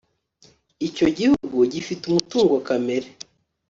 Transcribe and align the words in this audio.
Icyo 0.87 1.07
gihugu 1.17 1.57
gifite 1.73 2.03
umutungo 2.07 2.55
kamere 2.67 3.07